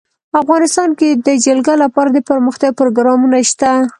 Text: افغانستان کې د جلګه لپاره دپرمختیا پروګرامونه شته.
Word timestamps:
افغانستان 0.41 0.89
کې 0.99 1.09
د 1.27 1.29
جلګه 1.45 1.73
لپاره 1.83 2.09
دپرمختیا 2.17 2.69
پروګرامونه 2.79 3.37
شته. 3.49 3.71